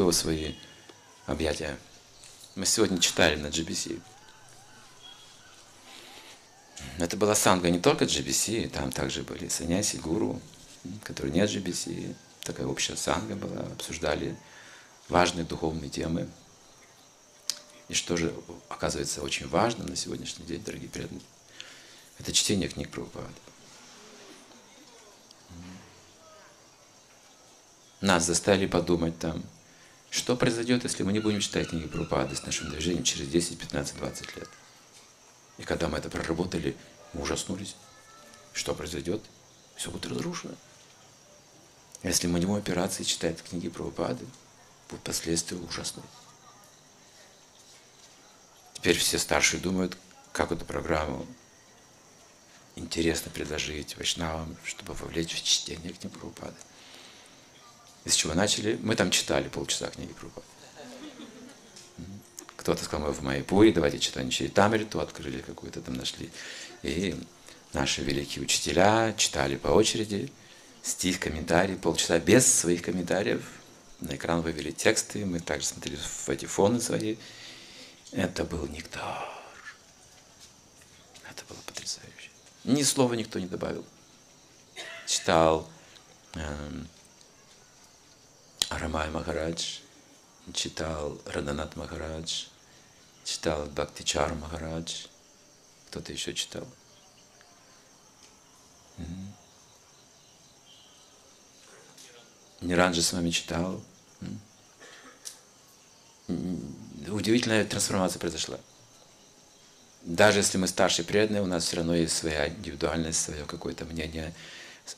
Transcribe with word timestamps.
его 0.00 0.12
свои 0.12 0.54
объятия. 1.26 1.78
Мы 2.54 2.66
сегодня 2.66 2.98
читали 2.98 3.36
на 3.36 3.46
GBC. 3.46 4.00
Это 6.98 7.16
была 7.16 7.34
санга 7.34 7.70
не 7.70 7.78
только 7.78 8.04
GBC, 8.04 8.68
там 8.68 8.92
также 8.92 9.22
были 9.22 9.48
саняси, 9.48 9.96
гуру, 9.96 10.40
которые 11.04 11.32
не 11.32 11.40
GBC. 11.40 12.14
Такая 12.40 12.66
общая 12.66 12.96
санга 12.96 13.36
была, 13.36 13.62
обсуждали 13.72 14.36
важные 15.08 15.44
духовные 15.44 15.90
темы. 15.90 16.28
И 17.88 17.94
что 17.94 18.16
же 18.16 18.34
оказывается 18.68 19.22
очень 19.22 19.48
важным 19.48 19.86
на 19.86 19.96
сегодняшний 19.96 20.44
день, 20.46 20.62
дорогие 20.62 20.88
преданные, 20.88 21.22
это 22.18 22.32
чтение 22.32 22.68
книг 22.68 22.90
Прабхупады. 22.90 23.32
Нас 28.00 28.24
заставили 28.24 28.66
подумать 28.66 29.18
там, 29.18 29.42
что 30.12 30.36
произойдет, 30.36 30.84
если 30.84 31.04
мы 31.04 31.12
не 31.14 31.20
будем 31.20 31.40
читать 31.40 31.70
книги 31.70 31.86
Прабхупады 31.86 32.36
с 32.36 32.44
нашим 32.44 32.68
движением 32.68 33.02
через 33.02 33.28
10, 33.28 33.58
15, 33.58 33.96
20 33.96 34.36
лет. 34.36 34.48
И 35.56 35.62
когда 35.62 35.88
мы 35.88 35.96
это 35.96 36.10
проработали, 36.10 36.76
мы 37.14 37.22
ужаснулись. 37.22 37.76
Что 38.52 38.74
произойдет? 38.74 39.22
Все 39.74 39.90
будет 39.90 40.04
разрушено. 40.04 40.54
Если 42.02 42.26
мы 42.26 42.40
не 42.40 42.44
будем 42.44 42.58
опираться 42.58 43.02
и 43.02 43.06
читать 43.06 43.42
книги 43.42 43.70
Прабхупады, 43.70 44.26
будут 44.90 45.02
последствия 45.02 45.56
ужасные. 45.56 46.04
Теперь 48.74 48.98
все 48.98 49.18
старшие 49.18 49.62
думают, 49.62 49.96
как 50.32 50.52
эту 50.52 50.66
программу 50.66 51.26
интересно 52.76 53.30
предложить 53.30 53.96
вайшнавам, 53.96 54.58
чтобы 54.62 54.92
вовлечь 54.92 55.32
в 55.34 55.42
чтение 55.42 55.94
книг 55.94 56.12
Прабхупады. 56.12 56.56
Из 58.04 58.14
чего 58.14 58.34
начали? 58.34 58.78
Мы 58.82 58.96
там 58.96 59.10
читали 59.10 59.48
полчаса 59.48 59.86
книги 59.88 60.12
Прабхупады. 60.12 60.46
Кто-то 62.56 62.84
сказал, 62.84 63.08
мы 63.08 63.12
в 63.12 63.22
Майпуре, 63.22 63.72
давайте 63.72 63.98
читаем 63.98 64.30
Чайтамриту, 64.30 65.00
открыли 65.00 65.40
какую-то 65.40 65.80
там 65.80 65.94
нашли. 65.94 66.30
И 66.82 67.16
наши 67.72 68.02
великие 68.02 68.44
учителя 68.44 69.14
читали 69.16 69.56
по 69.56 69.68
очереди, 69.68 70.30
стих, 70.82 71.18
комментарий, 71.20 71.76
полчаса 71.76 72.18
без 72.18 72.46
своих 72.46 72.82
комментариев. 72.82 73.42
На 74.00 74.16
экран 74.16 74.42
вывели 74.42 74.70
тексты, 74.70 75.24
мы 75.24 75.40
также 75.40 75.66
смотрели 75.66 75.96
в 75.96 76.28
эти 76.28 76.46
фоны 76.46 76.80
свои. 76.80 77.16
Это 78.12 78.44
был 78.44 78.66
нектар. 78.66 79.28
Это 81.28 81.44
было 81.48 81.58
потрясающе. 81.66 82.30
Ни 82.64 82.82
слова 82.82 83.14
никто 83.14 83.38
не 83.38 83.46
добавил. 83.46 83.84
Читал 85.06 85.68
эм, 86.34 86.88
Рамай 88.78 89.10
Махарадж, 89.10 89.78
читал 90.52 91.20
Раданат 91.26 91.76
Махарадж, 91.76 92.46
читал 93.24 93.66
Бхактичар 93.66 94.34
Махарадж, 94.34 95.06
кто-то 95.88 96.12
еще 96.12 96.34
читал. 96.34 96.66
Ниранджа 102.60 103.02
с 103.02 103.12
вами 103.12 103.30
читал. 103.30 103.82
Удивительная 107.08 107.64
трансформация 107.64 108.20
произошла. 108.20 108.58
Даже 110.02 110.38
если 110.38 110.58
мы 110.58 110.66
старшие 110.66 111.04
преданные, 111.04 111.42
у 111.42 111.46
нас 111.46 111.64
все 111.64 111.76
равно 111.76 111.94
есть 111.94 112.16
своя 112.16 112.48
индивидуальность, 112.48 113.22
свое 113.22 113.44
какое-то 113.44 113.84
мнение 113.84 114.34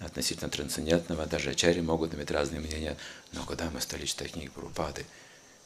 относительно 0.00 0.50
трансцендентного. 0.50 1.26
Даже 1.26 1.50
ачари 1.50 1.80
могут 1.80 2.14
иметь 2.14 2.30
разные 2.30 2.60
мнения. 2.60 2.96
Но 3.32 3.44
когда 3.44 3.70
мы 3.70 3.80
стали 3.80 4.06
читать 4.06 4.32
книги 4.32 4.48
Прабхупады, 4.48 5.06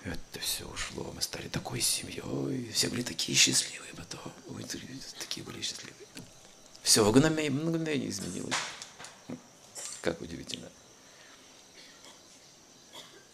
это 0.05 0.41
все 0.41 0.65
ушло. 0.67 1.13
Мы 1.15 1.23
стали 1.23 1.49
такой 1.49 1.81
семьей. 1.81 2.71
Все 2.73 2.89
были 2.89 3.03
такие 3.03 3.37
счастливые 3.37 3.93
потом. 3.95 4.33
Ой, 4.55 4.65
такие 5.19 5.45
были 5.45 5.61
счастливые. 5.61 6.07
Все 6.83 7.05
в 7.05 7.09
мгновение, 7.09 7.51
мгновение 7.51 8.09
изменилось. 8.09 8.55
Как 10.03 10.21
удивительно. 10.21 10.69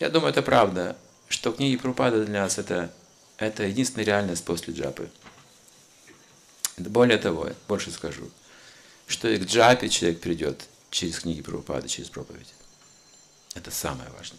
Я 0.00 0.08
думаю, 0.08 0.30
это 0.30 0.42
правда, 0.42 0.96
что 1.28 1.52
книги 1.52 1.76
Прупада 1.76 2.24
для 2.24 2.42
нас 2.42 2.58
это, 2.58 2.92
это 3.36 3.64
единственная 3.64 4.06
реальность 4.06 4.44
после 4.44 4.72
джапы. 4.74 5.10
Более 6.78 7.18
того, 7.18 7.50
больше 7.68 7.90
скажу, 7.90 8.30
что 9.06 9.28
и 9.28 9.36
к 9.36 9.44
джапе 9.44 9.88
человек 9.88 10.20
придет 10.20 10.66
через 10.92 11.18
книги 11.20 11.40
Прабхупады, 11.40 11.88
через 11.88 12.10
проповедь. 12.10 12.54
Это 13.54 13.70
самое 13.70 14.10
важное. 14.10 14.38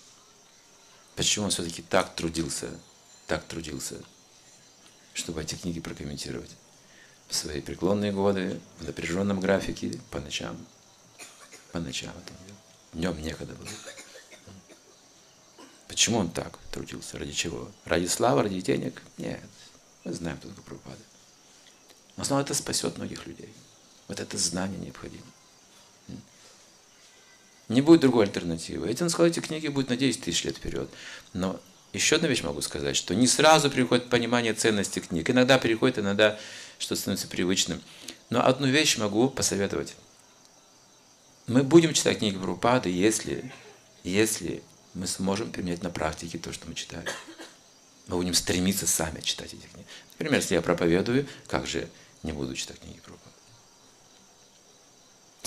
Почему 1.15 1.45
он 1.45 1.51
все-таки 1.51 1.81
так 1.81 2.15
трудился, 2.15 2.69
так 3.27 3.43
трудился, 3.45 4.01
чтобы 5.13 5.41
эти 5.41 5.55
книги 5.55 5.79
прокомментировать. 5.79 6.51
В 7.27 7.35
свои 7.35 7.59
преклонные 7.59 8.11
годы, 8.11 8.59
в 8.79 8.85
напряженном 8.85 9.39
графике, 9.39 9.99
по 10.11 10.19
ночам. 10.19 10.55
По 11.71 11.79
ночам 11.79 12.13
это. 12.23 12.33
Днем 12.93 13.19
некогда 13.19 13.55
было. 13.55 13.69
Почему 15.87 16.19
он 16.19 16.29
так 16.29 16.59
трудился? 16.71 17.17
Ради 17.17 17.31
чего? 17.31 17.71
Ради 17.85 18.05
славы, 18.05 18.43
ради 18.43 18.61
денег? 18.61 19.01
Нет. 19.17 19.41
Мы 20.03 20.13
знаем, 20.13 20.37
кто 20.37 20.49
такой 20.49 20.63
Прабхупада. 20.63 21.01
Но 22.15 22.23
снова 22.23 22.41
это 22.41 22.53
спасет 22.53 22.97
многих 22.97 23.25
людей. 23.25 23.51
Вот 24.07 24.19
это 24.19 24.37
знание 24.37 24.79
необходимо. 24.79 25.25
Не 27.73 27.81
будет 27.81 28.01
другой 28.01 28.25
альтернативы. 28.25 28.93
Сказал, 28.93 29.25
эти 29.25 29.39
книги 29.39 29.67
будут 29.67 29.89
на 29.89 29.97
10 29.97 30.21
тысяч 30.21 30.43
лет 30.43 30.57
вперед. 30.57 30.89
Но 31.33 31.59
еще 31.91 32.17
одну 32.17 32.27
вещь 32.27 32.43
могу 32.43 32.61
сказать, 32.61 32.95
что 32.95 33.15
не 33.15 33.27
сразу 33.27 33.69
приходит 33.71 34.09
понимание 34.09 34.53
ценности 34.53 34.99
книг. 34.99 35.29
Иногда 35.29 35.57
приходит, 35.57 35.97
иногда 35.97 36.37
что 36.77 36.95
становится 36.95 37.27
привычным. 37.27 37.81
Но 38.29 38.45
одну 38.45 38.67
вещь 38.67 38.97
могу 38.97 39.29
посоветовать. 39.29 39.95
Мы 41.47 41.63
будем 41.63 41.93
читать 41.93 42.19
книги 42.19 42.37
Прабхупады, 42.37 42.89
если, 42.89 43.51
если 44.03 44.61
мы 44.93 45.07
сможем 45.07 45.51
применять 45.51 45.81
на 45.81 45.89
практике 45.89 46.37
то, 46.37 46.53
что 46.53 46.67
мы 46.67 46.75
читаем. 46.75 47.05
Мы 48.07 48.17
будем 48.17 48.33
стремиться 48.35 48.85
сами 48.85 49.19
читать 49.21 49.53
эти 49.53 49.65
книги. 49.65 49.87
Например, 50.11 50.39
если 50.39 50.55
я 50.55 50.61
проповедую, 50.61 51.27
как 51.47 51.65
же 51.65 51.89
не 52.21 52.33
буду 52.33 52.55
читать 52.55 52.79
книги 52.79 52.99
Прабхупады? 52.99 53.32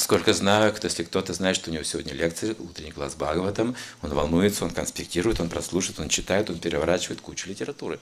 Сколько 0.06 0.33
знаю, 0.34 0.72
если 0.81 1.03
кто-то 1.03 1.33
знает, 1.33 1.56
что 1.56 1.69
у 1.69 1.72
него 1.72 1.83
сегодня 1.83 2.12
лекция, 2.12 2.55
утренний 2.61 2.93
класс 2.93 3.17
Бхагаватам, 3.17 3.75
он 4.03 4.15
волнуется, 4.15 4.65
он 4.65 4.71
конспектирует, 4.71 5.41
он 5.41 5.49
прослушивает, 5.49 5.99
он 5.99 6.09
читает, 6.09 6.49
он 6.49 6.61
переворачивает 6.61 7.21
кучу 7.21 7.49
литературы. 7.49 7.99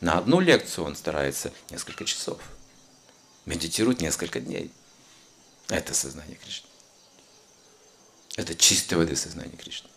На 0.00 0.18
одну 0.18 0.38
лекцию 0.38 0.84
он 0.84 0.94
старается 0.94 1.52
несколько 1.70 2.04
часов. 2.04 2.38
Медитирует 3.44 4.00
несколько 4.00 4.38
дней. 4.38 4.70
Это 5.68 5.94
сознание 5.94 6.36
Кришны. 6.36 6.68
Это 8.36 8.54
чистой 8.54 8.94
воды 8.94 9.16
сознание 9.16 9.56
Кришны. 9.56 9.90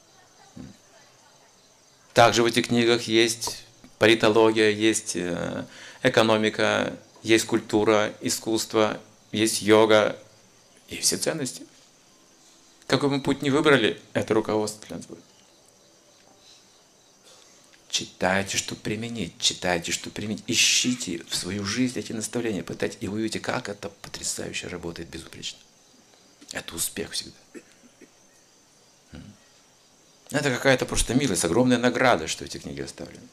Также 2.15 2.41
в 2.41 2.47
этих 2.47 2.69
книгах 2.69 3.03
есть 3.03 3.65
политология, 3.99 4.71
есть 4.71 5.15
э, 5.15 5.65
экономика, 6.01 6.97
есть 7.21 7.45
культура, 7.45 8.15
искусство, 8.19 8.99
есть 9.31 9.61
йога 9.61 10.17
и 10.91 10.97
все 10.97 11.17
ценности. 11.17 11.63
Какой 12.85 13.09
мы 13.09 13.21
путь 13.21 13.41
не 13.41 13.49
выбрали, 13.49 13.99
это 14.13 14.33
руководство 14.33 14.85
для 14.87 14.97
нас 14.97 15.05
будет. 15.05 15.23
Читайте, 17.89 18.57
что 18.57 18.75
применить, 18.75 19.33
читайте, 19.39 19.91
что 19.91 20.09
применить. 20.09 20.43
Ищите 20.47 21.23
в 21.29 21.35
свою 21.35 21.65
жизнь 21.65 21.97
эти 21.97 22.11
наставления, 22.13 22.63
пытайтесь, 22.63 22.97
и 23.01 23.07
вы 23.07 23.19
увидите, 23.19 23.39
как 23.39 23.69
это 23.69 23.89
потрясающе 23.89 24.67
работает 24.67 25.09
безупречно. 25.09 25.59
Это 26.51 26.75
успех 26.75 27.11
всегда. 27.11 27.37
Это 30.29 30.49
какая-то 30.49 30.85
просто 30.85 31.13
милость, 31.13 31.43
огромная 31.43 31.77
награда, 31.77 32.27
что 32.27 32.45
эти 32.45 32.57
книги 32.57 32.81
оставлены. 32.81 33.27